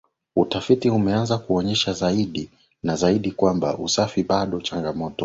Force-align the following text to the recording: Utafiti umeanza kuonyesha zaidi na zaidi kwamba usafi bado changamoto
Utafiti 0.35 0.89
umeanza 0.89 1.37
kuonyesha 1.37 1.93
zaidi 1.93 2.49
na 2.83 2.95
zaidi 2.95 3.31
kwamba 3.31 3.77
usafi 3.77 4.23
bado 4.23 4.61
changamoto 4.61 5.17